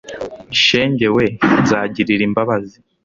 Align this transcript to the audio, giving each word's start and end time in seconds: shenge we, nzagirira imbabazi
shenge 0.63 1.07
we, 1.15 1.25
nzagirira 1.61 2.23
imbabazi 2.29 2.77